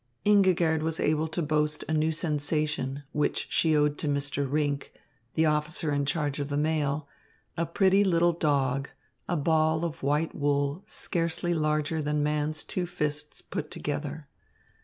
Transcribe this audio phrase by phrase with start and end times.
[0.25, 4.49] Ingigerd was able to boast a new sensation, which she owed to Mr.
[4.51, 4.91] Rinck,
[5.35, 7.07] the officer in charge of the mail,
[7.55, 8.89] a pretty little dog,
[9.29, 14.27] a ball of white wool, scarcely larger than a man's two fists put together.